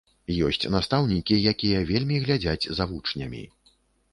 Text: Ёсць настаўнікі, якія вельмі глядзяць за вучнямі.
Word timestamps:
Ёсць 0.45 0.63
настаўнікі, 0.75 1.35
якія 1.51 1.83
вельмі 1.91 2.17
глядзяць 2.25 2.69
за 2.81 2.89
вучнямі. 2.93 3.43